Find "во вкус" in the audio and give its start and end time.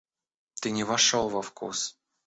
1.29-1.95